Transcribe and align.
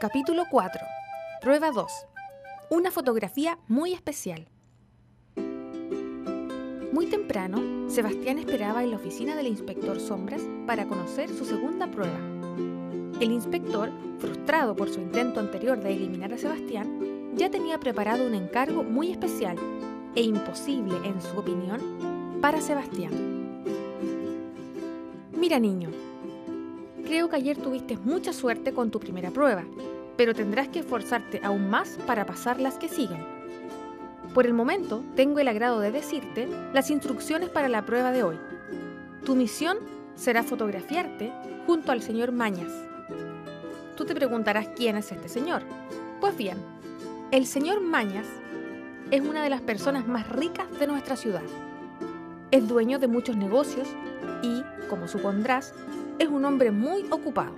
Capítulo 0.00 0.44
4. 0.48 0.80
Prueba 1.40 1.72
2. 1.72 1.92
Una 2.70 2.92
fotografía 2.92 3.58
muy 3.66 3.92
especial. 3.92 4.46
Muy 6.92 7.06
temprano, 7.06 7.90
Sebastián 7.90 8.38
esperaba 8.38 8.84
en 8.84 8.92
la 8.92 8.96
oficina 8.96 9.34
del 9.34 9.48
inspector 9.48 9.98
Sombras 9.98 10.42
para 10.68 10.86
conocer 10.86 11.28
su 11.30 11.44
segunda 11.44 11.88
prueba. 11.88 12.16
El 13.20 13.32
inspector, 13.32 13.90
frustrado 14.18 14.76
por 14.76 14.88
su 14.88 15.00
intento 15.00 15.40
anterior 15.40 15.80
de 15.80 15.92
eliminar 15.92 16.32
a 16.32 16.38
Sebastián, 16.38 17.34
ya 17.34 17.50
tenía 17.50 17.80
preparado 17.80 18.24
un 18.24 18.36
encargo 18.36 18.84
muy 18.84 19.10
especial 19.10 19.58
e 20.18 20.22
imposible, 20.22 20.96
en 21.04 21.22
su 21.22 21.38
opinión, 21.38 21.80
para 22.40 22.60
Sebastián. 22.60 23.12
Mira, 25.32 25.60
niño, 25.60 25.90
Creo 27.08 27.30
que 27.30 27.36
ayer 27.36 27.56
tuviste 27.56 27.96
mucha 27.96 28.34
suerte 28.34 28.74
con 28.74 28.90
tu 28.90 29.00
primera 29.00 29.30
prueba, 29.30 29.64
pero 30.18 30.34
tendrás 30.34 30.68
que 30.68 30.80
esforzarte 30.80 31.40
aún 31.42 31.70
más 31.70 31.96
para 32.06 32.26
pasar 32.26 32.60
las 32.60 32.76
que 32.76 32.90
siguen. 32.90 33.24
Por 34.34 34.44
el 34.44 34.52
momento, 34.52 35.02
tengo 35.16 35.38
el 35.38 35.48
agrado 35.48 35.80
de 35.80 35.90
decirte 35.90 36.46
las 36.74 36.90
instrucciones 36.90 37.48
para 37.48 37.70
la 37.70 37.86
prueba 37.86 38.12
de 38.12 38.24
hoy. 38.24 38.36
Tu 39.24 39.34
misión 39.34 39.78
será 40.16 40.42
fotografiarte 40.42 41.32
junto 41.66 41.92
al 41.92 42.02
señor 42.02 42.30
Mañas. 42.30 42.70
Tú 43.96 44.04
te 44.04 44.14
preguntarás 44.14 44.68
quién 44.76 44.98
es 44.98 45.10
este 45.10 45.30
señor. 45.30 45.62
Pues 46.20 46.36
bien, 46.36 46.58
el 47.30 47.46
señor 47.46 47.80
Mañas 47.80 48.26
es 49.10 49.22
una 49.22 49.42
de 49.42 49.50
las 49.50 49.62
personas 49.62 50.06
más 50.06 50.28
ricas 50.28 50.66
de 50.78 50.86
nuestra 50.86 51.16
ciudad. 51.16 51.42
Es 52.50 52.68
dueño 52.68 52.98
de 52.98 53.08
muchos 53.08 53.36
negocios 53.36 53.88
y, 54.42 54.62
como 54.88 55.08
supondrás, 55.08 55.74
es 56.18 56.28
un 56.28 56.44
hombre 56.44 56.70
muy 56.70 57.06
ocupado. 57.10 57.52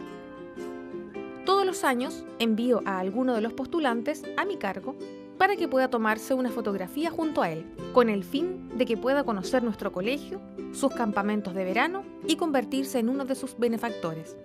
Todos 1.44 1.66
los 1.66 1.82
años 1.82 2.24
envío 2.38 2.82
a 2.84 2.98
alguno 2.98 3.34
de 3.34 3.40
los 3.40 3.52
postulantes 3.52 4.22
a 4.36 4.44
mi 4.44 4.56
cargo 4.56 4.96
para 5.38 5.56
que 5.56 5.68
pueda 5.68 5.88
tomarse 5.88 6.34
una 6.34 6.50
fotografía 6.50 7.10
junto 7.10 7.42
a 7.42 7.50
él, 7.50 7.64
con 7.92 8.08
el 8.10 8.22
fin 8.24 8.68
de 8.76 8.84
que 8.84 8.96
pueda 8.96 9.24
conocer 9.24 9.62
nuestro 9.62 9.90
colegio, 9.90 10.40
sus 10.72 10.92
campamentos 10.92 11.54
de 11.54 11.64
verano 11.64 12.04
y 12.28 12.36
convertirse 12.36 12.98
en 12.98 13.08
uno 13.08 13.24
de 13.24 13.34
sus 13.34 13.58
benefactores. 13.58 14.36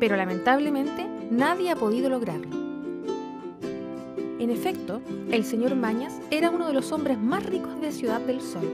Pero 0.00 0.16
lamentablemente 0.16 1.06
nadie 1.30 1.70
ha 1.70 1.76
podido 1.76 2.08
lograrlo. 2.08 2.63
En 4.40 4.50
efecto, 4.50 5.00
el 5.30 5.44
señor 5.44 5.76
Mañas 5.76 6.20
era 6.32 6.50
uno 6.50 6.66
de 6.66 6.74
los 6.74 6.90
hombres 6.90 7.18
más 7.18 7.46
ricos 7.46 7.80
de 7.80 7.92
Ciudad 7.92 8.20
del 8.20 8.40
Sol. 8.40 8.68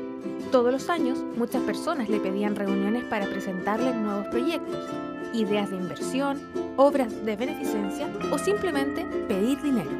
Todos 0.51 0.73
los 0.73 0.89
años, 0.89 1.23
muchas 1.37 1.63
personas 1.63 2.09
le 2.09 2.19
pedían 2.19 2.57
reuniones 2.57 3.05
para 3.05 3.27
presentarle 3.27 3.95
nuevos 3.95 4.27
proyectos, 4.29 4.89
ideas 5.35 5.71
de 5.71 5.77
inversión, 5.77 6.41
obras 6.79 7.13
de 7.27 7.37
beneficencia 7.37 8.09
o 8.33 8.39
simplemente 8.39 9.05
pedir 9.29 9.61
dinero. 9.61 9.91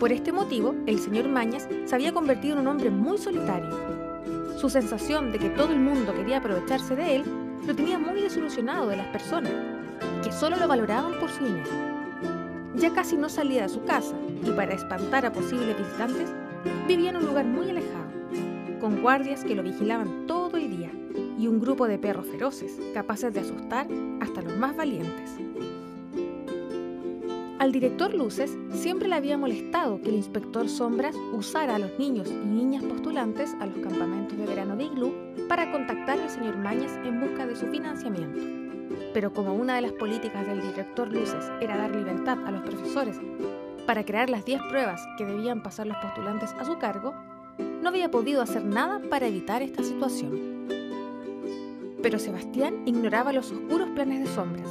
Por 0.00 0.10
este 0.10 0.32
motivo, 0.32 0.74
el 0.86 0.98
señor 1.00 1.28
Mañas 1.28 1.68
se 1.84 1.94
había 1.94 2.14
convertido 2.14 2.54
en 2.54 2.60
un 2.60 2.68
hombre 2.68 2.88
muy 2.90 3.18
solitario. 3.18 3.76
Su 4.56 4.70
sensación 4.70 5.32
de 5.32 5.38
que 5.38 5.50
todo 5.50 5.70
el 5.70 5.80
mundo 5.80 6.14
quería 6.14 6.38
aprovecharse 6.38 6.96
de 6.96 7.16
él 7.16 7.24
lo 7.66 7.76
tenía 7.76 7.98
muy 7.98 8.22
desilusionado 8.22 8.88
de 8.88 8.96
las 8.96 9.08
personas, 9.08 9.52
que 10.24 10.32
solo 10.32 10.56
lo 10.56 10.66
valoraban 10.66 11.20
por 11.20 11.30
su 11.30 11.44
dinero 11.44 11.97
ya 12.80 12.92
casi 12.92 13.16
no 13.16 13.28
salía 13.28 13.62
de 13.62 13.68
su 13.68 13.82
casa 13.84 14.14
y 14.44 14.50
para 14.52 14.74
espantar 14.74 15.26
a 15.26 15.32
posibles 15.32 15.76
visitantes 15.76 16.32
vivía 16.86 17.10
en 17.10 17.16
un 17.16 17.26
lugar 17.26 17.44
muy 17.44 17.70
alejado, 17.70 18.10
con 18.80 19.02
guardias 19.02 19.44
que 19.44 19.54
lo 19.54 19.62
vigilaban 19.62 20.26
todo 20.26 20.56
el 20.56 20.70
día 20.70 20.90
y 21.38 21.46
un 21.46 21.60
grupo 21.60 21.86
de 21.88 21.98
perros 21.98 22.26
feroces 22.26 22.78
capaces 22.94 23.32
de 23.32 23.40
asustar 23.40 23.88
hasta 24.20 24.42
los 24.42 24.56
más 24.56 24.76
valientes. 24.76 25.36
Al 27.58 27.72
director 27.72 28.14
Luces 28.14 28.56
siempre 28.72 29.08
le 29.08 29.16
había 29.16 29.36
molestado 29.36 30.00
que 30.00 30.10
el 30.10 30.14
inspector 30.14 30.68
Sombras 30.68 31.16
usara 31.32 31.74
a 31.74 31.78
los 31.80 31.98
niños 31.98 32.30
y 32.30 32.46
niñas 32.46 32.84
postulantes 32.84 33.56
a 33.60 33.66
los 33.66 33.78
campamentos 33.78 34.38
de 34.38 34.46
verano 34.46 34.76
de 34.76 34.84
Iglú 34.84 35.12
para 35.48 35.72
contactar 35.72 36.20
al 36.20 36.30
señor 36.30 36.56
Mañas 36.58 36.92
en 37.04 37.20
busca 37.20 37.46
de 37.46 37.56
su 37.56 37.66
financiamiento 37.66 38.57
pero 39.12 39.32
como 39.32 39.54
una 39.54 39.76
de 39.76 39.82
las 39.82 39.92
políticas 39.92 40.46
del 40.46 40.62
director 40.62 41.08
Luces 41.12 41.50
era 41.60 41.76
dar 41.76 41.94
libertad 41.94 42.38
a 42.46 42.50
los 42.50 42.62
profesores 42.62 43.18
para 43.88 44.04
crear 44.04 44.28
las 44.28 44.44
10 44.44 44.60
pruebas 44.68 45.02
que 45.16 45.24
debían 45.24 45.62
pasar 45.62 45.86
los 45.86 45.96
postulantes 45.96 46.52
a 46.60 46.66
su 46.66 46.76
cargo, 46.76 47.14
no 47.56 47.88
había 47.88 48.10
podido 48.10 48.42
hacer 48.42 48.62
nada 48.62 49.00
para 49.08 49.28
evitar 49.28 49.62
esta 49.62 49.82
situación. 49.82 50.68
Pero 52.02 52.18
Sebastián 52.18 52.82
ignoraba 52.84 53.32
los 53.32 53.50
oscuros 53.50 53.88
planes 53.94 54.20
de 54.20 54.26
sombras 54.26 54.68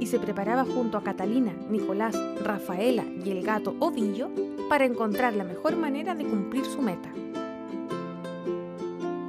y 0.00 0.06
se 0.06 0.18
preparaba 0.18 0.64
junto 0.64 0.98
a 0.98 1.04
Catalina, 1.04 1.52
Nicolás, 1.70 2.20
Rafaela 2.42 3.04
y 3.24 3.30
el 3.30 3.44
gato 3.44 3.76
Ovillo 3.78 4.30
para 4.68 4.84
encontrar 4.84 5.34
la 5.34 5.44
mejor 5.44 5.76
manera 5.76 6.16
de 6.16 6.24
cumplir 6.24 6.64
su 6.64 6.82
meta. 6.82 7.08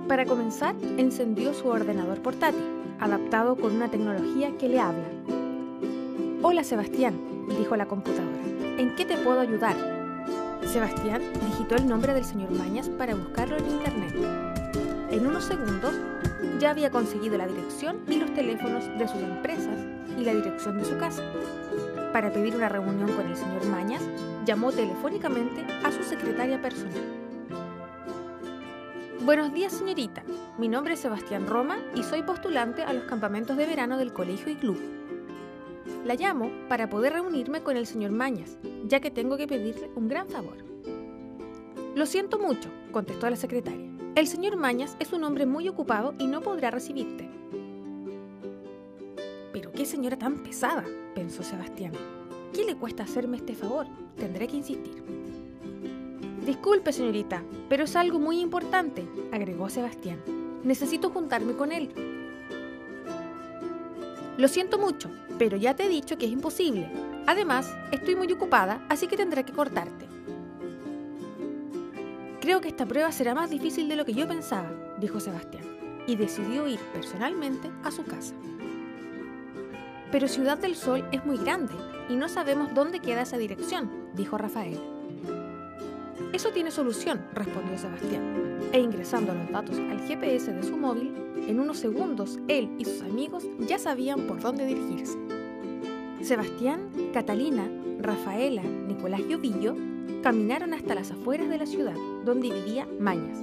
Para 0.07 0.25
comenzar, 0.25 0.75
encendió 0.97 1.53
su 1.53 1.67
ordenador 1.67 2.23
portátil 2.23 2.76
adaptado 2.99 3.55
con 3.55 3.75
una 3.75 3.89
tecnología 3.89 4.51
que 4.57 4.69
le 4.69 4.79
habla. 4.79 5.07
Hola 6.41 6.63
Sebastián, 6.63 7.15
dijo 7.57 7.75
la 7.75 7.87
computadora. 7.87 8.37
¿En 8.77 8.95
qué 8.95 9.05
te 9.05 9.17
puedo 9.17 9.39
ayudar? 9.39 9.75
Sebastián 10.63 11.21
digitó 11.45 11.75
el 11.75 11.87
nombre 11.87 12.13
del 12.13 12.25
señor 12.25 12.51
Mañas 12.51 12.89
para 12.89 13.15
buscarlo 13.15 13.57
en 13.57 13.67
internet. 13.67 14.13
En 15.11 15.25
unos 15.25 15.45
segundos 15.45 15.93
ya 16.59 16.71
había 16.71 16.91
conseguido 16.91 17.37
la 17.37 17.47
dirección 17.47 17.97
y 18.07 18.17
los 18.17 18.33
teléfonos 18.33 18.85
de 18.97 19.07
sus 19.07 19.21
empresas 19.21 19.77
y 20.17 20.23
la 20.23 20.33
dirección 20.33 20.77
de 20.77 20.85
su 20.85 20.97
casa. 20.97 21.23
Para 22.11 22.31
pedir 22.31 22.55
una 22.55 22.69
reunión 22.69 23.11
con 23.13 23.27
el 23.27 23.35
señor 23.35 23.65
Mañas, 23.67 24.01
llamó 24.45 24.71
telefónicamente 24.71 25.65
a 25.83 25.91
su 25.91 26.03
secretaria 26.03 26.61
personal. 26.61 27.26
Buenos 29.27 29.51
días, 29.51 29.73
señorita. 29.73 30.23
Mi 30.57 30.69
nombre 30.69 30.93
es 30.93 31.01
Sebastián 31.01 31.47
Roma 31.47 31.79
y 31.93 32.03
soy 32.03 32.23
postulante 32.23 32.83
a 32.83 32.93
los 32.93 33.03
campamentos 33.03 33.57
de 33.57 33.65
verano 33.65 33.97
del 33.97 34.13
Colegio 34.13 34.49
y 34.49 34.55
Club. 34.55 34.79
La 36.05 36.15
llamo 36.15 36.49
para 36.69 36.89
poder 36.89 37.11
reunirme 37.11 37.61
con 37.61 37.75
el 37.75 37.85
señor 37.85 38.11
Mañas, 38.11 38.57
ya 38.85 39.01
que 39.01 39.11
tengo 39.11 39.35
que 39.35 39.45
pedirle 39.45 39.91
un 39.95 40.07
gran 40.07 40.29
favor. 40.29 40.55
Lo 41.93 42.05
siento 42.05 42.39
mucho, 42.39 42.69
contestó 42.93 43.29
la 43.29 43.35
secretaria. 43.35 43.91
El 44.15 44.27
señor 44.27 44.55
Mañas 44.55 44.95
es 45.01 45.11
un 45.11 45.25
hombre 45.25 45.45
muy 45.45 45.67
ocupado 45.67 46.13
y 46.17 46.27
no 46.27 46.39
podrá 46.39 46.71
recibirte. 46.71 47.29
Pero 49.51 49.73
qué 49.73 49.85
señora 49.85 50.17
tan 50.17 50.41
pesada, 50.41 50.85
pensó 51.15 51.43
Sebastián. 51.43 51.91
¿Qué 52.53 52.63
le 52.63 52.77
cuesta 52.77 53.03
hacerme 53.03 53.35
este 53.35 53.55
favor? 53.55 53.87
Tendré 54.15 54.47
que 54.47 54.55
insistir. 54.55 55.03
Disculpe, 56.47 56.93
señorita, 56.93 57.43
pero 57.67 57.83
es 57.83 57.97
algo 57.97 58.19
muy 58.19 58.39
importante, 58.39 59.05
agregó 59.33 59.67
Sebastián. 59.67 60.23
Necesito 60.63 61.09
juntarme 61.09 61.57
con 61.57 61.73
él. 61.73 61.91
Lo 64.37 64.47
siento 64.47 64.77
mucho, 64.79 65.11
pero 65.37 65.57
ya 65.57 65.75
te 65.75 65.83
he 65.83 65.89
dicho 65.89 66.17
que 66.17 66.25
es 66.25 66.31
imposible. 66.31 66.89
Además, 67.25 67.75
estoy 67.91 68.15
muy 68.15 68.31
ocupada, 68.31 68.81
así 68.87 69.07
que 69.07 69.17
tendré 69.17 69.43
que 69.43 69.51
cortarte. 69.51 70.05
Creo 72.39 72.61
que 72.61 72.69
esta 72.69 72.85
prueba 72.85 73.11
será 73.11 73.35
más 73.35 73.49
difícil 73.49 73.89
de 73.89 73.97
lo 73.97 74.05
que 74.05 74.13
yo 74.13 74.25
pensaba, 74.25 74.71
dijo 75.01 75.19
Sebastián, 75.19 75.65
y 76.07 76.15
decidió 76.15 76.65
ir 76.65 76.79
personalmente 76.93 77.69
a 77.83 77.91
su 77.91 78.05
casa. 78.05 78.35
Pero 80.13 80.29
Ciudad 80.29 80.57
del 80.57 80.77
Sol 80.77 81.03
es 81.11 81.25
muy 81.25 81.39
grande 81.39 81.73
y 82.07 82.15
no 82.15 82.29
sabemos 82.29 82.73
dónde 82.73 83.01
queda 83.01 83.23
esa 83.23 83.37
dirección, 83.37 83.91
dijo 84.15 84.37
Rafael. 84.37 84.96
Eso 86.33 86.49
tiene 86.49 86.71
solución, 86.71 87.25
respondió 87.33 87.77
Sebastián. 87.77 88.59
E 88.73 88.79
ingresando 88.79 89.33
los 89.33 89.49
datos 89.49 89.77
al 89.77 89.99
GPS 90.07 90.51
de 90.51 90.63
su 90.63 90.75
móvil, 90.77 91.13
en 91.47 91.59
unos 91.59 91.77
segundos 91.77 92.37
él 92.47 92.69
y 92.77 92.85
sus 92.85 93.01
amigos 93.01 93.45
ya 93.59 93.79
sabían 93.79 94.21
por 94.27 94.41
dónde 94.41 94.65
dirigirse. 94.65 95.17
Sebastián, 96.21 96.89
Catalina, 97.13 97.69
Rafaela, 97.99 98.63
Nicolás 98.63 99.21
y 99.29 99.33
Ovillo 99.33 99.75
caminaron 100.21 100.73
hasta 100.73 100.95
las 100.95 101.11
afueras 101.11 101.49
de 101.49 101.57
la 101.57 101.65
ciudad, 101.65 101.95
donde 102.25 102.51
vivía 102.51 102.87
Mañas. 102.99 103.37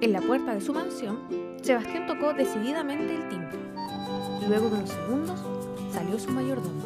En 0.00 0.12
la 0.12 0.20
puerta 0.20 0.54
de 0.54 0.60
su 0.60 0.72
mansión, 0.72 1.18
Sebastián 1.62 2.06
tocó 2.06 2.32
decididamente 2.34 3.14
el 3.14 3.28
timbre. 3.28 3.58
Luego 4.48 4.68
de 4.68 4.76
unos 4.76 4.90
segundos, 4.90 5.40
salió 5.92 6.18
su 6.18 6.30
mayordomo. 6.30 6.82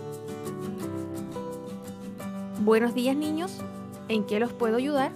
Buenos 2.61 2.95
días, 2.95 3.17
niños, 3.17 3.61
¿En 4.09 4.25
qué 4.25 4.41
los 4.41 4.55
puedo 4.55 4.77
ayudar? 4.79 5.13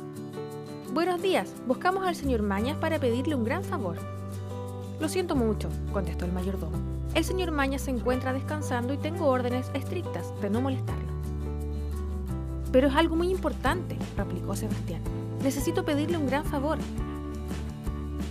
Buenos 0.93 1.23
días, 1.23 1.55
buscamos 1.67 2.07
al 2.07 2.15
señor 2.15 2.43
Mañas 2.43 2.77
para 2.77 2.99
pedirle 2.99 3.35
un 3.35 3.43
gran 3.43 3.65
favor. 3.65 3.97
Lo 5.01 5.09
siento 5.09 5.35
mucho, 5.35 5.71
contestó 5.95 6.27
el 6.27 6.33
mayordomo. 6.33 6.77
El 7.15 7.25
señor 7.25 7.53
Mañas 7.53 7.81
se 7.81 7.91
encuentra 7.91 8.35
descansando 8.35 8.93
y 8.93 8.99
tengo 8.99 9.29
órdenes 9.29 9.71
estrictas 9.73 10.39
de 10.43 10.51
no 10.51 10.61
molestarlo. 10.61 11.09
Pero 12.71 12.89
es 12.89 12.95
algo 12.95 13.17
muy 13.17 13.31
importante, 13.31 13.97
replicó 14.15 14.55
Sebastián. 14.57 15.01
Necesito 15.43 15.87
pedirle 15.87 16.19
un 16.19 16.27
gran 16.27 16.45
favor. 16.45 16.77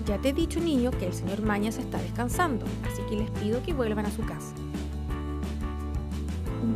Ya 0.06 0.19
te 0.19 0.30
he 0.30 0.34
dicho, 0.34 0.60
niño, 0.60 0.92
que 0.92 1.08
el 1.08 1.13
señor 1.13 1.42
Mañas 1.42 1.80
está 1.80 1.98
descansando, 1.98 2.68
así 2.86 3.02
que 3.10 3.16
les 3.16 3.31
pido 3.31 3.63
que 3.63 3.74
vuelvan 3.74 4.06
a 4.06 4.12
su 4.12 4.24
casa 4.24 4.54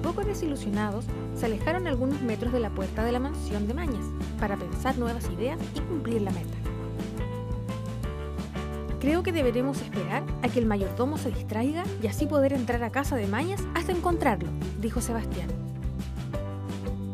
poco 0.05 0.23
desilusionados, 0.23 1.05
se 1.35 1.45
alejaron 1.45 1.87
algunos 1.87 2.21
metros 2.21 2.53
de 2.53 2.59
la 2.59 2.69
puerta 2.69 3.03
de 3.03 3.11
la 3.11 3.19
mansión 3.19 3.67
de 3.67 3.73
Mañas 3.73 4.05
para 4.39 4.57
pensar 4.57 4.97
nuevas 4.97 5.29
ideas 5.29 5.59
y 5.75 5.79
cumplir 5.81 6.21
la 6.21 6.31
meta. 6.31 6.57
Creo 8.99 9.21
que 9.21 9.31
deberemos 9.31 9.81
esperar 9.81 10.23
a 10.41 10.47
que 10.47 10.59
el 10.59 10.65
mayordomo 10.65 11.17
se 11.17 11.29
distraiga 11.29 11.83
y 12.01 12.07
así 12.07 12.25
poder 12.25 12.53
entrar 12.53 12.83
a 12.83 12.89
casa 12.89 13.15
de 13.15 13.27
Mañas 13.27 13.61
hasta 13.75 13.91
encontrarlo, 13.91 14.49
dijo 14.81 15.01
Sebastián. 15.01 15.49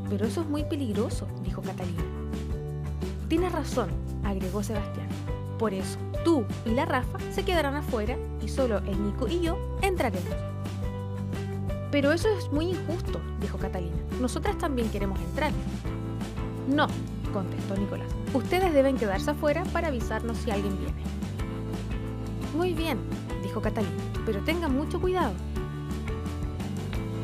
Pero 0.09 0.25
eso 0.25 0.41
es 0.41 0.47
muy 0.47 0.63
peligroso, 0.63 1.27
dijo 1.43 1.61
Catalina. 1.61 2.03
Tienes 3.27 3.51
razón, 3.51 3.89
agregó 4.23 4.63
Sebastián. 4.63 5.07
Por 5.57 5.73
eso, 5.73 5.97
tú 6.23 6.45
y 6.65 6.71
la 6.71 6.85
Rafa 6.85 7.17
se 7.31 7.43
quedarán 7.43 7.75
afuera 7.75 8.17
y 8.41 8.47
solo 8.47 8.77
el 8.79 9.03
Nico 9.03 9.27
y 9.27 9.41
yo 9.41 9.57
entraremos. 9.81 10.50
Pero 11.91 12.13
eso 12.13 12.29
es 12.37 12.51
muy 12.51 12.69
injusto, 12.69 13.19
dijo 13.41 13.57
Catalina. 13.57 13.97
Nosotras 14.21 14.57
también 14.57 14.89
queremos 14.89 15.19
entrar. 15.19 15.51
No, 16.69 16.87
contestó 17.33 17.75
Nicolás. 17.75 18.07
Ustedes 18.33 18.73
deben 18.73 18.97
quedarse 18.97 19.31
afuera 19.31 19.63
para 19.73 19.89
avisarnos 19.89 20.37
si 20.37 20.51
alguien 20.51 20.77
viene. 20.77 21.03
Muy 22.55 22.73
bien, 22.73 22.97
dijo 23.43 23.61
Catalina, 23.61 23.91
pero 24.25 24.41
tengan 24.41 24.73
mucho 24.73 25.01
cuidado. 25.01 25.33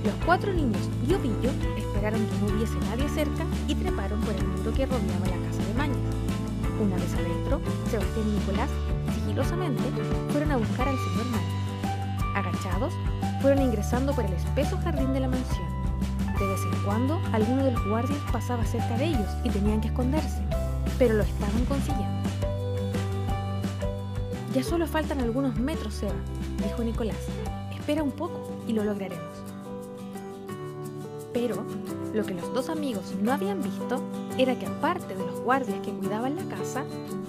Los 0.03 0.15
cuatro 0.25 0.53
niños 0.53 0.89
y 1.07 1.13
Ovillo 1.13 1.51
esperaron 1.77 2.25
que 2.25 2.37
no 2.39 2.55
hubiese 2.55 2.77
nadie 2.89 3.09
cerca 3.09 3.45
y 3.67 3.75
treparon 3.75 4.19
por 4.21 4.35
el 4.35 4.45
muro 4.47 4.73
que 4.73 4.85
rodeaba 4.85 5.25
la 5.25 5.47
casa 5.47 5.63
de 5.65 5.73
Mañas. 5.73 5.97
Una 6.81 6.95
vez 6.95 7.13
adentro, 7.13 7.59
Sebastián 7.89 8.25
y 8.27 8.39
Nicolás, 8.39 8.69
sigilosamente, 9.15 9.83
fueron 10.29 10.51
a 10.51 10.57
buscar 10.57 10.87
al 10.87 10.97
señor 10.97 11.25
Mañas. 11.25 12.35
Agachados, 12.35 12.93
fueron 13.41 13.61
ingresando 13.63 14.13
por 14.13 14.25
el 14.25 14.33
espeso 14.33 14.77
jardín 14.83 15.13
de 15.13 15.19
la 15.19 15.27
mansión. 15.27 15.67
De 16.39 16.47
vez 16.47 16.61
en 16.71 16.83
cuando, 16.83 17.19
alguno 17.33 17.63
de 17.63 17.71
los 17.71 17.87
guardias 17.87 18.19
pasaba 18.31 18.63
cerca 18.65 18.97
de 18.97 19.05
ellos 19.05 19.29
y 19.43 19.49
tenían 19.49 19.81
que 19.81 19.87
esconderse, 19.87 20.41
pero 20.99 21.15
lo 21.15 21.23
estaban 21.23 21.65
consiguiendo. 21.65 22.17
Ya 24.53 24.63
solo 24.63 24.87
faltan 24.87 25.19
algunos 25.21 25.57
metros, 25.57 25.93
Seba, 25.93 26.13
dijo 26.63 26.83
Nicolás. 26.83 27.17
Espera 27.73 28.03
un 28.03 28.11
poco 28.11 28.49
y 28.67 28.73
lo 28.73 28.83
lograremos. 28.83 29.23
Pero 31.33 31.63
lo 32.13 32.25
que 32.25 32.33
los 32.33 32.53
dos 32.53 32.69
amigos 32.69 33.13
no 33.21 33.31
habían 33.31 33.61
visto 33.61 34.01
era 34.37 34.57
que 34.57 34.65
aparte 34.65 35.15
de 35.15 35.25
los 35.25 35.39
guardias 35.41 35.79
que 35.81 35.91
cuidaban 35.91 36.35
la 36.35 36.55
casa, 36.55 36.83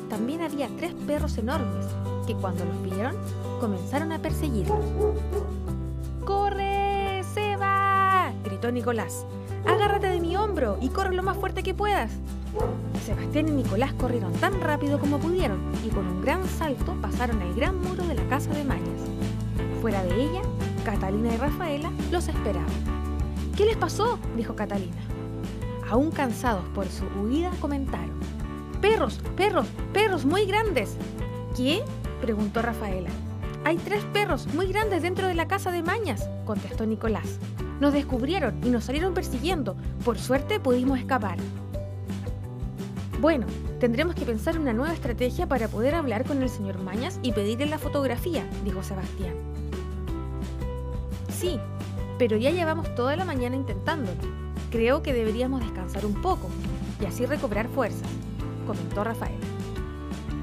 también 0.08 0.40
había 0.40 0.69
tres 0.78 0.94
perros 1.06 1.37
enormes 1.38 1.87
que 2.26 2.34
cuando 2.34 2.64
los 2.64 2.82
vieron 2.82 3.14
comenzaron 3.60 4.12
a 4.12 4.19
perseguirlos. 4.19 4.78
Nicolás. 8.78 9.26
Agárrate 9.66 10.06
de 10.06 10.20
mi 10.20 10.36
hombro 10.36 10.78
y 10.80 10.88
corre 10.90 11.12
lo 11.12 11.25
más 11.25 11.36
fuerte 11.36 11.64
que 11.64 11.75
puedas. 11.75 12.12
Sebastián 13.04 13.48
y 13.48 13.50
Nicolás 13.50 13.92
corrieron 13.94 14.32
tan 14.34 14.60
rápido 14.60 15.00
como 15.00 15.19
pudieron 15.19 15.58
y 15.84 15.88
con 15.88 16.06
un 16.06 16.22
gran 16.22 16.46
salto 16.46 16.94
pasaron 17.02 17.42
el 17.42 17.54
gran 17.56 17.82
muro 17.82 18.06
de 18.06 18.14
la 18.14 18.22
casa 18.28 18.50
de 18.52 18.62
Mañas. 18.62 19.00
Fuera 19.80 20.04
de 20.04 20.14
ella, 20.14 20.42
Catalina 20.84 21.34
y 21.34 21.36
Rafaela 21.38 21.90
los 22.12 22.28
esperaban. 22.28 22.70
¿Qué 23.56 23.64
les 23.64 23.76
pasó? 23.76 24.20
dijo 24.36 24.54
Catalina. 24.54 25.02
Aún 25.90 26.12
cansados 26.12 26.64
por 26.72 26.86
su 26.86 27.04
huida, 27.20 27.50
comentaron. 27.60 28.20
Perros, 28.81 29.19
perros, 29.36 29.66
perros 29.92 30.24
muy 30.24 30.46
grandes. 30.46 30.96
¿Qué? 31.56 31.82
preguntó 32.20 32.62
Rafaela. 32.62 33.10
Hay 33.64 33.76
tres 33.78 34.04
perros 34.12 34.46
muy 34.54 34.69
grandes 34.69 35.02
dentro 35.02 35.26
de 35.26 35.34
la 35.34 35.48
casa 35.48 35.72
de 35.72 35.82
Mañas, 35.82 36.31
contestó 36.46 36.86
Nicolás. 36.86 37.40
Nos 37.80 37.92
descubrieron 37.92 38.60
y 38.64 38.70
nos 38.70 38.84
salieron 38.84 39.14
persiguiendo. 39.14 39.76
Por 40.04 40.19
suerte 40.19 40.58
pudimos 40.58 40.98
escapar. 40.98 41.38
Bueno, 43.20 43.46
tendremos 43.80 44.14
que 44.14 44.25
pensar 44.25 44.58
una 44.58 44.72
nueva 44.72 44.92
estrategia 44.92 45.48
para 45.48 45.69
poder 45.69 45.94
hablar 45.94 46.25
con 46.25 46.42
el 46.42 46.48
señor 46.48 46.80
Mañas 46.82 47.19
y 47.22 47.32
pedirle 47.32 47.66
la 47.66 47.78
fotografía, 47.78 48.48
dijo 48.64 48.82
Sebastián. 48.82 49.34
Sí, 51.28 51.58
pero 52.19 52.36
ya 52.36 52.50
llevamos 52.50 52.94
toda 52.94 53.16
la 53.16 53.25
mañana 53.25 53.56
intentándolo. 53.56 54.19
Creo 54.70 55.02
que 55.02 55.14
deberíamos 55.14 55.60
descansar 55.60 56.04
un 56.04 56.20
poco 56.20 56.48
y 57.00 57.06
así 57.06 57.26
recobrar 57.26 57.69
fuerzas, 57.69 58.08
comentó 58.66 59.02
Rafael. 59.02 59.38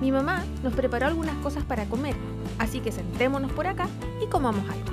Mi 0.02 0.12
mamá 0.12 0.44
nos 0.64 0.74
preparó 0.74 1.06
algunas 1.06 1.36
cosas 1.38 1.64
para 1.64 1.86
comer, 1.86 2.16
así 2.60 2.80
que 2.80 2.92
sentémonos 2.92 3.52
por 3.52 3.68
acá 3.68 3.88
y 4.22 4.28
comamos 4.28 4.64
algo. 4.70 4.92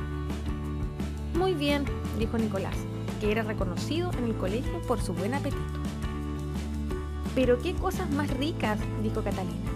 Muy 1.35 1.55
bien, 1.55 1.85
dijo 2.19 2.39
Nicolás, 2.39 2.77
que 3.21 3.31
era 3.31 3.43
reconocido 3.43 4.11
en 4.19 4.25
el 4.25 4.37
colegio 4.37 4.81
por 4.83 5.01
su 5.01 5.15
buen 5.15 5.35
apetito. 5.35 5.63
Pero 7.35 7.59
qué 7.61 7.75
cosas 7.75 8.11
más 8.11 8.31
ricas, 8.31 8.79
dijo 9.03 9.23
Catalina. 9.23 9.71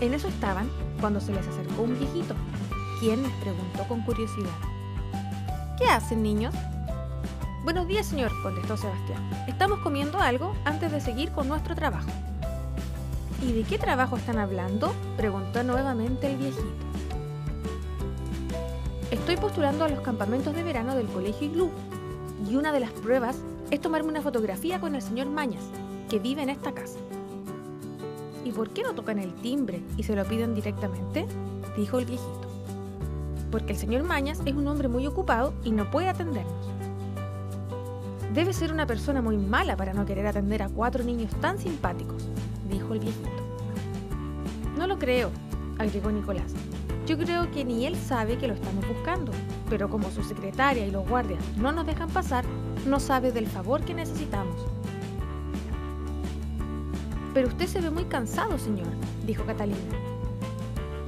En 0.00 0.14
eso 0.14 0.28
estaban 0.28 0.68
cuando 1.00 1.20
se 1.20 1.32
les 1.32 1.46
acercó 1.46 1.82
un 1.82 1.98
viejito, 1.98 2.34
quien 3.00 3.22
les 3.22 3.32
preguntó 3.32 3.84
con 3.88 4.02
curiosidad. 4.02 4.50
¿Qué 5.78 5.86
hacen, 5.86 6.22
niños? 6.22 6.54
Buenos 7.64 7.86
días, 7.86 8.06
señor, 8.06 8.32
contestó 8.42 8.76
Sebastián. 8.76 9.30
Estamos 9.46 9.78
comiendo 9.80 10.18
algo 10.18 10.54
antes 10.64 10.90
de 10.92 11.00
seguir 11.00 11.30
con 11.32 11.48
nuestro 11.48 11.74
trabajo. 11.74 12.10
¿Y 13.42 13.52
de 13.52 13.62
qué 13.62 13.78
trabajo 13.78 14.16
están 14.16 14.38
hablando? 14.38 14.94
preguntó 15.16 15.62
nuevamente 15.62 16.30
el 16.30 16.36
viejito. 16.36 16.89
Estoy 19.10 19.36
postulando 19.36 19.84
a 19.84 19.88
los 19.88 20.00
campamentos 20.02 20.54
de 20.54 20.62
verano 20.62 20.94
del 20.94 21.08
Colegio 21.08 21.48
Iglú 21.48 21.70
y 22.48 22.54
una 22.54 22.70
de 22.70 22.78
las 22.78 22.92
pruebas 22.92 23.36
es 23.72 23.80
tomarme 23.80 24.08
una 24.08 24.22
fotografía 24.22 24.80
con 24.80 24.94
el 24.94 25.02
señor 25.02 25.28
Mañas, 25.28 25.64
que 26.08 26.20
vive 26.20 26.42
en 26.42 26.48
esta 26.48 26.70
casa. 26.72 27.00
¿Y 28.44 28.52
por 28.52 28.70
qué 28.70 28.84
no 28.84 28.94
tocan 28.94 29.18
el 29.18 29.34
timbre 29.34 29.82
y 29.96 30.04
se 30.04 30.14
lo 30.14 30.24
piden 30.24 30.54
directamente? 30.54 31.26
dijo 31.76 31.98
el 31.98 32.04
viejito. 32.04 32.40
Porque 33.50 33.72
el 33.72 33.78
señor 33.80 34.04
Mañas 34.04 34.40
es 34.44 34.54
un 34.54 34.68
hombre 34.68 34.86
muy 34.86 35.08
ocupado 35.08 35.54
y 35.64 35.72
no 35.72 35.90
puede 35.90 36.08
atendernos. 36.08 36.68
Debe 38.32 38.52
ser 38.52 38.72
una 38.72 38.86
persona 38.86 39.20
muy 39.20 39.36
mala 39.36 39.76
para 39.76 39.92
no 39.92 40.06
querer 40.06 40.28
atender 40.28 40.62
a 40.62 40.68
cuatro 40.68 41.02
niños 41.02 41.32
tan 41.40 41.58
simpáticos, 41.58 42.28
dijo 42.70 42.94
el 42.94 43.00
viejito. 43.00 43.28
No 44.78 44.86
lo 44.86 45.00
creo, 45.00 45.30
agregó 45.78 46.12
Nicolás. 46.12 46.54
Yo 47.10 47.18
creo 47.18 47.50
que 47.50 47.64
ni 47.64 47.86
él 47.86 47.96
sabe 47.96 48.38
que 48.38 48.46
lo 48.46 48.54
estamos 48.54 48.86
buscando, 48.86 49.32
pero 49.68 49.90
como 49.90 50.12
su 50.12 50.22
secretaria 50.22 50.86
y 50.86 50.92
los 50.92 51.08
guardias 51.08 51.42
no 51.56 51.72
nos 51.72 51.84
dejan 51.84 52.08
pasar, 52.08 52.44
no 52.86 53.00
sabe 53.00 53.32
del 53.32 53.48
favor 53.48 53.84
que 53.84 53.94
necesitamos. 53.94 54.54
Pero 57.34 57.48
usted 57.48 57.66
se 57.66 57.80
ve 57.80 57.90
muy 57.90 58.04
cansado, 58.04 58.56
señor, 58.58 58.86
dijo 59.26 59.44
Catalina. 59.44 59.76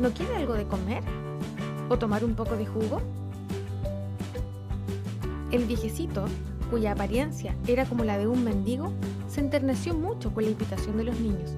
¿No 0.00 0.10
quiere 0.10 0.34
algo 0.34 0.54
de 0.54 0.66
comer? 0.66 1.04
¿O 1.88 1.96
tomar 1.96 2.24
un 2.24 2.34
poco 2.34 2.56
de 2.56 2.66
jugo? 2.66 3.00
El 5.52 5.66
viejecito, 5.66 6.24
cuya 6.68 6.90
apariencia 6.90 7.54
era 7.68 7.84
como 7.84 8.02
la 8.02 8.18
de 8.18 8.26
un 8.26 8.42
mendigo, 8.42 8.92
se 9.28 9.38
enterneció 9.38 9.94
mucho 9.94 10.34
con 10.34 10.42
la 10.42 10.50
invitación 10.50 10.96
de 10.96 11.04
los 11.04 11.20
niños. 11.20 11.52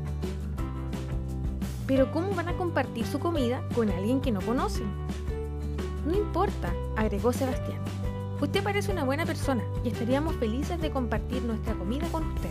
Pero 1.86 2.10
¿cómo 2.12 2.34
van 2.34 2.48
a 2.48 2.56
compartir 2.56 3.06
su 3.06 3.18
comida 3.18 3.62
con 3.74 3.90
alguien 3.90 4.20
que 4.20 4.32
no 4.32 4.40
conocen? 4.40 4.86
No 6.06 6.14
importa, 6.14 6.72
agregó 6.96 7.32
Sebastián. 7.32 7.80
Usted 8.40 8.62
parece 8.62 8.92
una 8.92 9.04
buena 9.04 9.26
persona 9.26 9.62
y 9.84 9.88
estaríamos 9.88 10.34
felices 10.36 10.80
de 10.80 10.90
compartir 10.90 11.42
nuestra 11.42 11.74
comida 11.74 12.06
con 12.08 12.24
usted. 12.32 12.50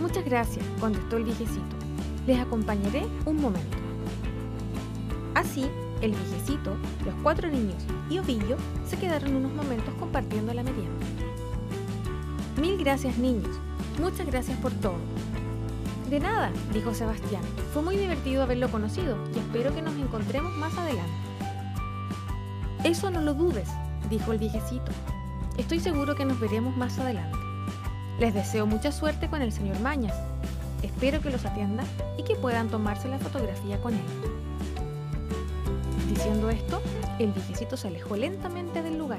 Muchas 0.00 0.24
gracias, 0.24 0.64
contestó 0.80 1.16
el 1.16 1.24
viejecito. 1.24 1.76
Les 2.26 2.38
acompañaré 2.38 3.06
un 3.24 3.40
momento. 3.40 3.76
Así, 5.34 5.66
el 6.00 6.12
viejecito, 6.12 6.76
los 7.04 7.14
cuatro 7.22 7.48
niños 7.48 7.82
y 8.10 8.18
Ovillo 8.18 8.56
se 8.86 8.96
quedaron 8.98 9.36
unos 9.36 9.52
momentos 9.52 9.94
compartiendo 9.98 10.52
la 10.52 10.62
merienda. 10.62 11.06
Mil 12.60 12.78
gracias, 12.78 13.18
niños. 13.18 13.56
Muchas 14.00 14.26
gracias 14.26 14.58
por 14.58 14.72
todo. 14.72 14.96
De 16.10 16.20
nada, 16.20 16.52
dijo 16.72 16.94
Sebastián. 16.94 17.42
Fue 17.72 17.82
muy 17.82 17.96
divertido 17.96 18.44
haberlo 18.44 18.70
conocido 18.70 19.16
y 19.34 19.40
espero 19.40 19.74
que 19.74 19.82
nos 19.82 19.94
encontremos 19.96 20.56
más 20.56 20.76
adelante. 20.78 21.12
Eso 22.84 23.10
no 23.10 23.20
lo 23.20 23.34
dudes, 23.34 23.68
dijo 24.08 24.30
el 24.30 24.38
viejecito. 24.38 24.92
Estoy 25.58 25.80
seguro 25.80 26.14
que 26.14 26.24
nos 26.24 26.38
veremos 26.38 26.76
más 26.76 26.96
adelante. 27.00 27.36
Les 28.20 28.32
deseo 28.32 28.66
mucha 28.66 28.92
suerte 28.92 29.28
con 29.28 29.42
el 29.42 29.50
señor 29.50 29.80
Mañas. 29.80 30.14
Espero 30.82 31.20
que 31.20 31.30
los 31.30 31.44
atienda 31.44 31.82
y 32.16 32.22
que 32.22 32.36
puedan 32.36 32.68
tomarse 32.68 33.08
la 33.08 33.18
fotografía 33.18 33.80
con 33.80 33.94
él. 33.94 34.00
Diciendo 36.08 36.50
esto, 36.50 36.80
el 37.18 37.32
viejecito 37.32 37.76
se 37.76 37.88
alejó 37.88 38.16
lentamente 38.16 38.80
del 38.80 38.96
lugar 38.96 39.18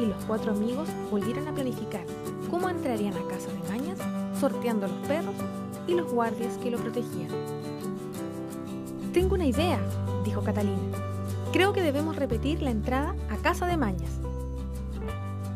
y 0.00 0.06
los 0.06 0.24
cuatro 0.24 0.52
amigos 0.52 0.88
volvieron 1.10 1.48
a 1.48 1.52
planificar 1.52 2.04
cómo 2.48 2.70
entrarían 2.70 3.14
a 3.14 3.26
casa 3.26 3.48
de 3.50 3.68
Mañas, 3.68 3.98
sorteando 4.38 4.86
los 4.86 5.08
perros 5.08 5.34
y 5.88 5.94
los 5.94 6.12
guardias 6.12 6.56
que 6.58 6.70
lo 6.70 6.78
protegían. 6.78 7.30
Tengo 9.12 9.34
una 9.34 9.46
idea, 9.46 9.80
dijo 10.24 10.42
Catalina. 10.42 10.78
Creo 11.52 11.72
que 11.72 11.82
debemos 11.82 12.14
repetir 12.16 12.62
la 12.62 12.70
entrada 12.70 13.16
a 13.30 13.36
casa 13.38 13.66
de 13.66 13.78
Mañas. 13.78 14.20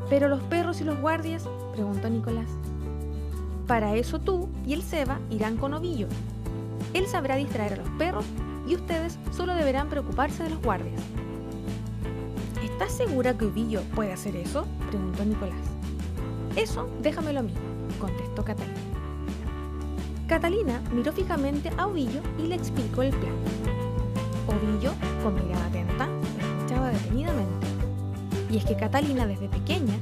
¿Pero 0.09 0.29
los 0.29 0.41
perros 0.43 0.81
y 0.81 0.85
los 0.85 0.99
guardias? 1.01 1.49
preguntó 1.73 2.09
Nicolás. 2.09 2.49
Para 3.67 3.95
eso 3.95 4.19
tú 4.19 4.49
y 4.67 4.73
el 4.73 4.83
Seba 4.83 5.21
irán 5.31 5.57
con 5.57 5.75
Ovillo. 5.75 6.09
Él 6.95 7.07
sabrá 7.07 7.37
distraer 7.37 7.75
a 7.75 7.77
los 7.77 7.89
perros 7.91 8.25
y 8.67 8.75
ustedes 8.75 9.19
solo 9.31 9.55
deberán 9.55 9.89
preocuparse 9.89 10.43
de 10.43 10.51
los 10.51 10.62
guardias. 10.62 11.01
¿Estás 12.62 12.93
segura 12.93 13.37
que 13.37 13.47
Ovillo 13.47 13.83
puede 13.95 14.12
hacer 14.12 14.37
eso? 14.37 14.67
preguntó 14.89 15.25
Nicolás. 15.25 15.57
Eso 16.57 16.89
déjamelo 17.03 17.41
a 17.41 17.43
mí, 17.43 17.53
contestó 17.99 18.45
Catalina. 18.45 19.02
Catalina 20.33 20.81
miró 20.91 21.12
fijamente 21.12 21.71
a 21.77 21.87
Ovillo 21.87 22.23
y 22.39 22.45
le 22.45 22.55
explicó 22.55 23.03
el 23.03 23.11
plan. 23.11 23.35
Ovillo, 24.47 24.93
con 25.23 25.35
mirada 25.35 25.67
atenta, 25.67 26.09
escuchaba 26.41 26.89
detenidamente. 26.89 27.67
Y 28.51 28.57
es 28.57 28.65
que 28.65 28.75
Catalina 28.75 29.27
desde 29.27 29.51
pequeña 29.51 29.93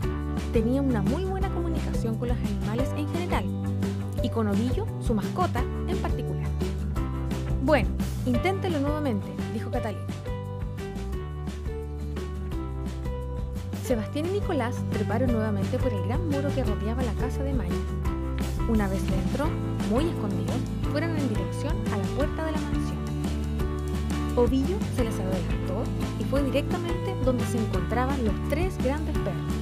tenía 0.52 0.82
una 0.82 1.02
muy 1.02 1.25
buena 1.25 1.49
comunicación 1.52 2.14
con 2.16 2.28
los 2.28 2.37
animales 2.37 2.88
en 2.96 3.08
general 3.08 3.44
y 4.22 4.28
con 4.28 4.46
Ovillo, 4.46 4.87
su 5.00 5.14
mascota, 5.14 5.64
en 5.88 5.99
particular. 5.99 6.46
Bueno, 7.64 7.88
inténtelo 8.25 8.78
nuevamente, 8.78 9.26
dijo 9.52 9.68
Catalina. 9.72 10.06
Sebastián 13.82 14.26
y 14.26 14.38
Nicolás 14.38 14.76
treparon 14.92 15.32
nuevamente 15.32 15.76
por 15.76 15.92
el 15.92 16.06
gran 16.06 16.28
muro 16.28 16.54
que 16.54 16.62
rodeaba 16.62 17.02
la 17.02 17.14
casa 17.14 17.42
de 17.42 17.52
Maya. 17.52 17.75
Una 18.70 18.86
vez 18.86 19.02
dentro, 19.10 19.48
muy 19.90 20.04
escondidos, 20.04 20.54
fueron 20.92 21.18
en 21.18 21.28
dirección 21.28 21.74
a 21.92 21.96
la 21.96 22.04
puerta 22.14 22.44
de 22.44 22.52
la 22.52 22.60
mansión. 22.60 22.98
Ovillo 24.36 24.76
se 24.94 25.02
les 25.02 25.14
adelantó 25.18 25.82
y 26.20 26.24
fue 26.24 26.44
directamente 26.44 27.16
donde 27.24 27.44
se 27.46 27.58
encontraban 27.58 28.24
los 28.24 28.32
tres 28.48 28.78
grandes 28.78 29.18
perros. 29.18 29.52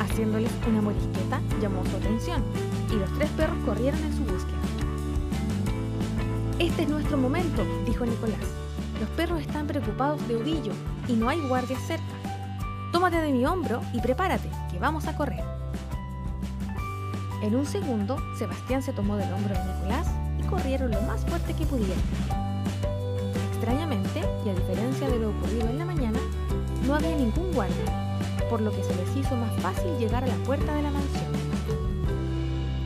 Haciéndoles 0.00 0.52
una 0.68 0.82
morisqueta 0.82 1.40
llamó 1.58 1.82
su 1.86 1.96
atención 1.96 2.44
y 2.92 2.96
los 2.96 3.10
tres 3.14 3.30
perros 3.30 3.56
corrieron 3.64 3.98
en 4.04 4.12
su 4.12 4.22
búsqueda. 4.24 4.58
Este 6.58 6.82
es 6.82 6.88
nuestro 6.90 7.16
momento, 7.16 7.64
dijo 7.86 8.04
Nicolás. 8.04 8.44
Los 9.00 9.08
perros 9.10 9.40
están 9.40 9.66
preocupados 9.66 10.28
de 10.28 10.36
Ovillo 10.36 10.72
y 11.08 11.14
no 11.14 11.30
hay 11.30 11.40
guardias 11.48 11.80
cerca. 11.86 12.04
Tómate 12.92 13.22
de 13.22 13.32
mi 13.32 13.46
hombro 13.46 13.80
y 13.94 14.02
prepárate, 14.02 14.50
que 14.70 14.78
vamos 14.78 15.06
a 15.06 15.16
correr. 15.16 15.57
En 17.40 17.54
un 17.54 17.66
segundo, 17.66 18.16
Sebastián 18.36 18.82
se 18.82 18.92
tomó 18.92 19.16
del 19.16 19.32
hombro 19.32 19.54
de 19.54 19.64
Nicolás 19.64 20.08
y 20.40 20.42
corrieron 20.48 20.90
lo 20.90 21.00
más 21.02 21.24
fuerte 21.24 21.54
que 21.54 21.66
pudieron. 21.66 22.02
Extrañamente, 23.52 24.22
y 24.44 24.48
a 24.48 24.54
diferencia 24.54 25.08
de 25.08 25.20
lo 25.20 25.30
ocurrido 25.30 25.68
en 25.68 25.78
la 25.78 25.84
mañana, 25.84 26.18
no 26.84 26.96
había 26.96 27.14
ningún 27.16 27.52
guardia, 27.52 28.18
por 28.50 28.60
lo 28.60 28.72
que 28.72 28.82
se 28.82 28.94
les 28.96 29.16
hizo 29.16 29.36
más 29.36 29.54
fácil 29.60 29.96
llegar 29.98 30.24
a 30.24 30.26
la 30.26 30.36
puerta 30.44 30.74
de 30.74 30.82
la 30.82 30.90
mansión. 30.90 31.32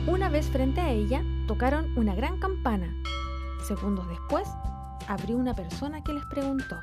Una 0.07 0.29
vez 0.29 0.47
frente 0.47 0.81
a 0.81 0.91
ella, 0.91 1.23
tocaron 1.47 1.97
una 1.97 2.13
gran 2.13 2.37
campana. 2.39 2.93
Segundos 3.67 4.07
después, 4.07 4.47
abrió 5.07 5.37
una 5.37 5.55
persona 5.55 6.03
que 6.03 6.13
les 6.13 6.25
preguntó, 6.25 6.79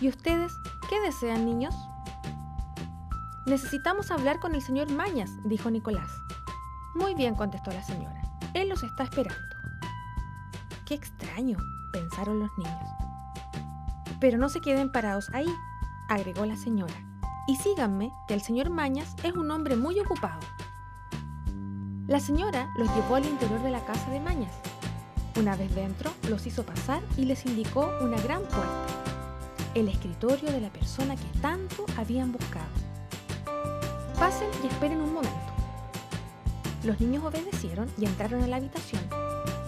¿Y 0.00 0.08
ustedes 0.08 0.52
qué 0.88 1.00
desean, 1.00 1.46
niños? 1.46 1.74
Necesitamos 3.46 4.10
hablar 4.10 4.40
con 4.40 4.54
el 4.54 4.62
señor 4.62 4.90
Mañas, 4.90 5.30
dijo 5.44 5.70
Nicolás. 5.70 6.10
Muy 6.94 7.14
bien, 7.14 7.34
contestó 7.34 7.70
la 7.72 7.82
señora. 7.82 8.22
Él 8.54 8.70
los 8.70 8.82
está 8.82 9.02
esperando. 9.04 9.38
Qué 10.86 10.94
extraño, 10.94 11.58
pensaron 11.92 12.40
los 12.40 12.50
niños. 12.56 12.88
Pero 14.18 14.38
no 14.38 14.48
se 14.48 14.62
queden 14.62 14.90
parados 14.90 15.28
ahí, 15.34 15.52
agregó 16.08 16.46
la 16.46 16.56
señora. 16.56 16.94
Y 17.46 17.56
síganme, 17.56 18.10
que 18.28 18.32
el 18.32 18.40
señor 18.40 18.70
Mañas 18.70 19.14
es 19.22 19.34
un 19.34 19.50
hombre 19.50 19.76
muy 19.76 20.00
ocupado. 20.00 20.40
La 22.06 22.20
señora 22.20 22.70
los 22.76 22.88
llevó 22.96 23.16
al 23.16 23.26
interior 23.26 23.62
de 23.62 23.70
la 23.70 23.84
casa 23.84 24.10
de 24.10 24.20
Mañas. 24.20 24.54
Una 25.38 25.54
vez 25.54 25.74
dentro, 25.74 26.10
los 26.30 26.46
hizo 26.46 26.64
pasar 26.64 27.02
y 27.18 27.26
les 27.26 27.44
indicó 27.44 27.90
una 28.00 28.18
gran 28.22 28.40
puerta, 28.42 28.86
el 29.74 29.88
escritorio 29.88 30.50
de 30.50 30.62
la 30.62 30.70
persona 30.70 31.14
que 31.16 31.38
tanto 31.40 31.84
habían 31.98 32.32
buscado. 32.32 32.73
Pasen 34.24 34.48
y 34.62 34.68
esperen 34.68 35.02
un 35.02 35.12
momento. 35.12 35.52
Los 36.82 36.98
niños 36.98 37.24
obedecieron 37.24 37.90
y 37.98 38.06
entraron 38.06 38.42
a 38.42 38.46
la 38.46 38.56
habitación, 38.56 39.02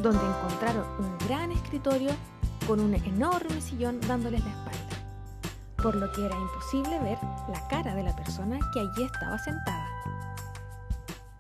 donde 0.01 0.25
encontraron 0.27 0.87
un 0.99 1.19
gran 1.29 1.53
escritorio 1.53 2.13
con 2.67 2.81
un 2.81 2.95
enorme 2.95 3.61
sillón 3.61 4.01
dándoles 4.01 4.43
la 4.43 4.51
espalda, 4.53 4.97
por 5.77 5.95
lo 5.95 6.11
que 6.11 6.25
era 6.25 6.35
imposible 6.35 6.99
ver 7.01 7.19
la 7.53 7.69
cara 7.69 7.95
de 7.95 8.03
la 8.03 8.17
persona 8.17 8.59
que 8.73 8.81
allí 8.81 9.03
estaba 9.03 9.39
sentada. 9.39 9.89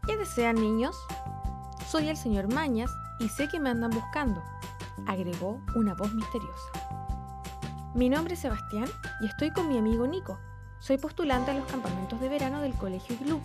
¿Qué 0.06 0.18
desean 0.18 0.56
niños? 0.56 0.94
Soy 1.88 2.10
el 2.10 2.18
señor 2.18 2.52
Mañas 2.52 2.90
y 3.18 3.30
sé 3.30 3.48
que 3.48 3.58
me 3.58 3.70
andan 3.70 3.92
buscando, 3.92 4.42
agregó 5.06 5.64
una 5.74 5.94
voz 5.94 6.12
misteriosa. 6.12 6.70
Mi 7.94 8.10
nombre 8.10 8.34
es 8.34 8.40
Sebastián 8.40 8.90
y 9.22 9.26
estoy 9.26 9.52
con 9.52 9.68
mi 9.68 9.78
amigo 9.78 10.06
Nico, 10.06 10.38
soy 10.80 10.98
postulante 10.98 11.50
a 11.50 11.54
los 11.54 11.66
campamentos 11.66 12.20
de 12.20 12.28
verano 12.28 12.60
del 12.60 12.74
Colegio 12.74 13.16
Iglú 13.20 13.40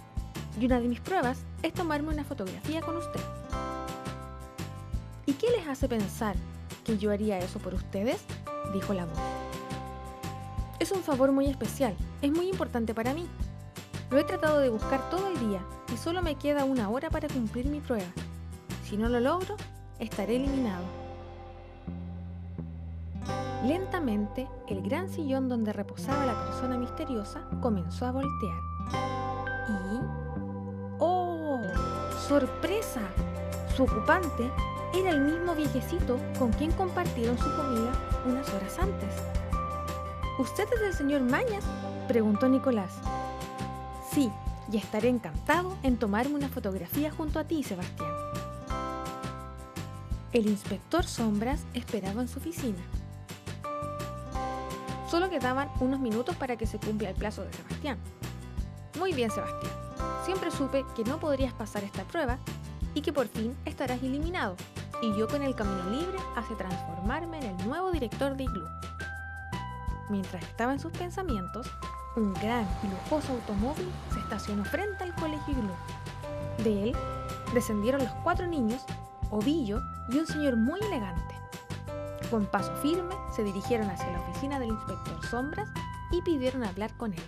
y 0.60 0.66
una 0.66 0.80
de 0.80 0.88
mis 0.88 1.00
pruebas 1.00 1.40
es 1.64 1.74
tomarme 1.74 2.10
una 2.10 2.24
fotografía 2.24 2.82
con 2.82 2.98
usted. 2.98 3.22
¿Y 5.26 5.34
qué 5.34 5.48
les 5.52 5.68
hace 5.68 5.88
pensar 5.88 6.36
que 6.84 6.98
yo 6.98 7.12
haría 7.12 7.40
eso 7.40 7.60
por 7.60 7.74
ustedes? 7.74 8.24
dijo 8.74 8.94
la 8.94 9.06
voz. 9.06 9.18
Es 10.80 10.92
un 10.92 11.04
favor 11.04 11.32
muy 11.32 11.48
especial, 11.48 11.96
es 12.22 12.32
muy 12.32 12.50
importante 12.50 12.94
para 12.94 13.14
mí. 13.14 13.28
Lo 14.10 14.18
he 14.18 14.24
tratado 14.24 14.60
de 14.60 14.70
buscar 14.70 15.10
todo 15.10 15.28
el 15.28 15.40
día 15.40 15.62
y 15.94 15.98
solo 15.98 16.22
me 16.22 16.36
queda 16.36 16.66
una 16.66 16.90
hora 16.90 17.10
para 17.10 17.30
cumplir 17.30 17.68
mi 17.68 17.80
prueba. 17.80 18.12
Si 18.84 18.98
no 18.98 19.08
lo 19.08 19.20
logro, 19.20 19.56
estaré 20.00 20.36
eliminado. 20.36 21.01
Lentamente, 23.64 24.48
el 24.68 24.82
gran 24.82 25.08
sillón 25.08 25.48
donde 25.48 25.72
reposaba 25.72 26.26
la 26.26 26.46
persona 26.46 26.78
misteriosa 26.78 27.42
comenzó 27.62 28.08
a 28.08 28.12
voltear. 28.12 28.60
Y... 29.70 30.00
¡Oh! 31.00 31.60
¡Sorpresa! 32.28 33.02
Su 33.76 33.84
ocupante 33.84 34.50
era 34.96 35.12
el 35.12 35.22
mismo 35.22 35.54
viejecito 35.54 36.18
con 36.40 36.52
quien 36.52 36.72
compartieron 36.72 37.38
su 37.38 37.56
comida 37.56 37.92
unas 38.26 38.52
horas 38.54 38.80
antes. 38.80 39.16
¿Usted 40.40 40.68
es 40.74 40.82
el 40.82 40.94
señor 40.94 41.22
Mañas? 41.22 41.64
preguntó 42.08 42.50
Nicolás. 42.50 42.92
Sí, 44.12 44.32
y 44.72 44.78
estaré 44.78 45.10
encantado 45.10 45.78
en 45.84 45.98
tomarme 45.98 46.36
una 46.36 46.50
fotografía 46.50 47.12
junto 47.12 47.38
a 47.38 47.44
ti, 47.44 47.62
Sebastián. 47.64 48.10
El 50.34 50.48
inspector 50.48 51.06
Sombras 51.06 51.64
esperaba 51.74 52.22
en 52.22 52.28
su 52.28 52.40
oficina. 52.40 52.80
Quedaban 55.32 55.70
unos 55.80 56.02
minutos 56.02 56.36
para 56.36 56.58
que 56.58 56.68
se 56.68 56.78
cumpla 56.78 57.10
el 57.10 57.16
plazo 57.16 57.46
de 57.46 57.54
Sebastián. 57.54 57.98
Muy 59.00 59.14
bien, 59.14 59.32
Sebastián. 59.32 59.72
Siempre 60.26 60.52
supe 60.52 60.84
que 60.94 61.06
no 61.06 61.22
podrías 61.22 61.54
pasar 61.54 61.86
esta 61.86 62.04
prueba 62.04 62.38
y 62.94 63.02
que 63.02 63.14
por 63.14 63.30
fin 63.30 63.56
estarás 63.64 64.04
eliminado, 64.04 64.58
y 65.02 65.18
yo 65.18 65.30
con 65.30 65.42
el 65.42 65.56
camino 65.56 65.90
libre 65.90 66.18
hacia 66.36 66.58
transformarme 66.58 67.38
en 67.38 67.58
el 67.58 67.66
nuevo 67.66 67.92
director 67.92 68.36
de 68.36 68.44
Igloo. 68.44 68.68
Mientras 70.10 70.44
estaba 70.44 70.74
en 70.74 70.82
sus 70.82 70.92
pensamientos, 70.92 71.66
un 72.18 72.34
gran 72.34 72.68
y 72.84 72.88
lujoso 72.88 73.32
automóvil 73.32 73.88
se 74.14 74.20
estacionó 74.20 74.66
frente 74.66 75.06
al 75.06 75.16
colegio 75.16 75.54
Igloo. 75.54 75.78
De 76.62 76.90
él 76.90 76.96
descendieron 77.54 78.04
los 78.04 78.12
cuatro 78.24 78.48
niños, 78.48 78.84
Ovillo 79.30 79.80
y 80.10 80.18
un 80.18 80.28
señor 80.28 80.58
muy 80.58 80.82
elegante. 80.82 81.31
Con 82.32 82.46
paso 82.46 82.74
firme 82.78 83.14
se 83.36 83.44
dirigieron 83.44 83.90
hacia 83.90 84.10
la 84.10 84.22
oficina 84.22 84.58
del 84.58 84.70
inspector 84.70 85.22
Sombras 85.26 85.70
y 86.12 86.22
pidieron 86.22 86.64
hablar 86.64 86.96
con 86.96 87.12
él. 87.12 87.24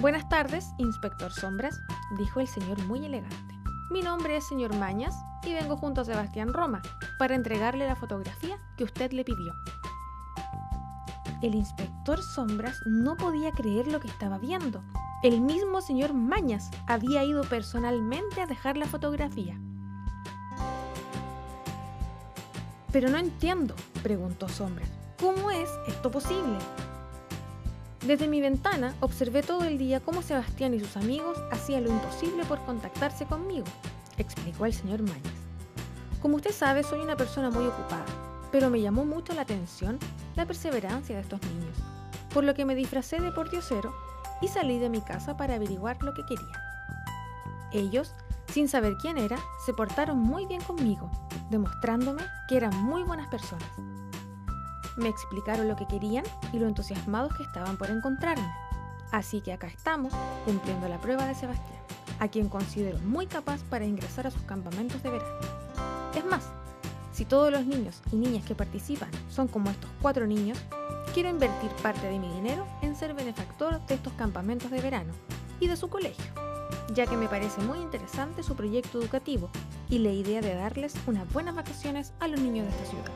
Buenas 0.00 0.26
tardes, 0.30 0.72
inspector 0.78 1.30
Sombras, 1.30 1.78
dijo 2.16 2.40
el 2.40 2.48
señor 2.48 2.82
muy 2.86 3.04
elegante. 3.04 3.54
Mi 3.90 4.00
nombre 4.00 4.38
es 4.38 4.48
señor 4.48 4.74
Mañas 4.74 5.14
y 5.44 5.52
vengo 5.52 5.76
junto 5.76 6.00
a 6.00 6.04
Sebastián 6.06 6.54
Roma 6.54 6.80
para 7.18 7.34
entregarle 7.34 7.86
la 7.86 7.96
fotografía 7.96 8.58
que 8.78 8.84
usted 8.84 9.12
le 9.12 9.24
pidió. 9.24 9.52
El 11.42 11.54
inspector 11.54 12.22
Sombras 12.22 12.80
no 12.86 13.14
podía 13.18 13.52
creer 13.52 13.88
lo 13.88 14.00
que 14.00 14.08
estaba 14.08 14.38
viendo. 14.38 14.82
El 15.22 15.42
mismo 15.42 15.82
señor 15.82 16.14
Mañas 16.14 16.70
había 16.86 17.24
ido 17.24 17.42
personalmente 17.42 18.40
a 18.40 18.46
dejar 18.46 18.78
la 18.78 18.86
fotografía. 18.86 19.60
Pero 22.92 23.08
no 23.08 23.18
entiendo, 23.18 23.74
preguntó 24.02 24.48
Sombra. 24.48 24.84
¿Cómo 25.20 25.50
es 25.50 25.68
esto 25.86 26.10
posible? 26.10 26.58
Desde 28.04 28.26
mi 28.26 28.40
ventana 28.40 28.94
observé 29.00 29.42
todo 29.42 29.64
el 29.64 29.78
día 29.78 30.00
cómo 30.00 30.22
Sebastián 30.22 30.74
y 30.74 30.80
sus 30.80 30.96
amigos 30.96 31.38
hacían 31.52 31.84
lo 31.84 31.90
imposible 31.90 32.44
por 32.44 32.58
contactarse 32.64 33.26
conmigo, 33.26 33.66
explicó 34.16 34.66
el 34.66 34.72
señor 34.72 35.02
Mañas. 35.02 35.34
Como 36.20 36.36
usted 36.36 36.52
sabe, 36.52 36.82
soy 36.82 37.00
una 37.00 37.16
persona 37.16 37.50
muy 37.50 37.66
ocupada, 37.66 38.06
pero 38.50 38.70
me 38.70 38.80
llamó 38.80 39.04
mucho 39.04 39.34
la 39.34 39.42
atención 39.42 39.98
la 40.34 40.46
perseverancia 40.46 41.14
de 41.14 41.22
estos 41.22 41.40
niños, 41.42 41.76
por 42.32 42.42
lo 42.42 42.54
que 42.54 42.64
me 42.64 42.74
disfracé 42.74 43.20
de 43.20 43.30
pordiosero 43.30 43.94
y 44.40 44.48
salí 44.48 44.78
de 44.78 44.88
mi 44.88 45.02
casa 45.02 45.36
para 45.36 45.54
averiguar 45.54 46.02
lo 46.02 46.14
que 46.14 46.24
querían. 46.24 46.60
Ellos, 47.72 48.14
sin 48.52 48.68
saber 48.68 48.96
quién 49.00 49.18
era, 49.18 49.38
se 49.64 49.74
portaron 49.74 50.18
muy 50.18 50.46
bien 50.46 50.62
conmigo, 50.62 51.10
demostrándome 51.50 52.22
que 52.48 52.56
eran 52.56 52.74
muy 52.82 53.02
buenas 53.02 53.28
personas. 53.28 53.68
Me 54.96 55.08
explicaron 55.08 55.68
lo 55.68 55.76
que 55.76 55.86
querían 55.86 56.24
y 56.52 56.58
lo 56.58 56.66
entusiasmados 56.66 57.34
que 57.36 57.42
estaban 57.42 57.76
por 57.76 57.90
encontrarme. 57.90 58.50
Así 59.12 59.40
que 59.40 59.52
acá 59.52 59.66
estamos 59.66 60.12
cumpliendo 60.44 60.88
la 60.88 61.00
prueba 61.00 61.26
de 61.26 61.34
Sebastián, 61.34 61.80
a 62.20 62.28
quien 62.28 62.48
considero 62.48 62.98
muy 63.00 63.26
capaz 63.26 63.62
para 63.64 63.84
ingresar 63.84 64.26
a 64.26 64.30
sus 64.30 64.42
campamentos 64.42 65.02
de 65.02 65.10
verano. 65.10 65.38
Es 66.14 66.24
más, 66.24 66.48
si 67.12 67.24
todos 67.24 67.50
los 67.50 67.66
niños 67.66 68.00
y 68.12 68.16
niñas 68.16 68.44
que 68.44 68.54
participan 68.54 69.10
son 69.28 69.48
como 69.48 69.70
estos 69.70 69.90
cuatro 70.00 70.26
niños, 70.26 70.58
quiero 71.12 71.28
invertir 71.28 71.70
parte 71.82 72.06
de 72.06 72.18
mi 72.18 72.28
dinero 72.28 72.66
en 72.82 72.94
ser 72.94 73.14
benefactor 73.14 73.84
de 73.86 73.94
estos 73.94 74.12
campamentos 74.12 74.70
de 74.70 74.80
verano 74.80 75.12
y 75.58 75.66
de 75.66 75.76
su 75.76 75.88
colegio, 75.88 76.24
ya 76.94 77.06
que 77.06 77.16
me 77.16 77.28
parece 77.28 77.60
muy 77.62 77.78
interesante 77.80 78.42
su 78.42 78.54
proyecto 78.54 79.00
educativo 79.00 79.50
y 79.90 79.98
la 79.98 80.12
idea 80.12 80.40
de 80.40 80.54
darles 80.54 80.94
unas 81.06 81.30
buenas 81.32 81.56
vacaciones 81.56 82.12
a 82.20 82.28
los 82.28 82.40
niños 82.40 82.66
de 82.66 82.72
esta 82.72 82.84
ciudad. 82.86 83.10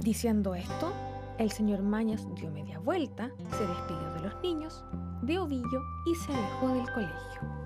Diciendo 0.00 0.54
esto, 0.54 0.92
el 1.38 1.50
señor 1.52 1.82
Mañas 1.82 2.26
dio 2.34 2.50
media 2.50 2.78
vuelta, 2.80 3.30
se 3.56 3.66
despidió 3.66 4.14
de 4.14 4.20
los 4.20 4.42
niños, 4.42 4.84
de 5.22 5.38
Ovillo 5.38 5.82
y 6.06 6.14
se 6.14 6.32
alejó 6.32 6.68
del 6.68 6.92
colegio. 6.92 7.65